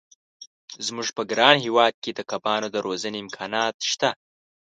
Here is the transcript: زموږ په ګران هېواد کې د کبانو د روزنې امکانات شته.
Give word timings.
زموږ 0.85 1.07
په 1.17 1.23
ګران 1.31 1.55
هېواد 1.65 1.93
کې 2.03 2.11
د 2.13 2.19
کبانو 2.31 2.67
د 2.71 2.75
روزنې 2.85 3.17
امکانات 3.25 3.75
شته. 3.91 4.09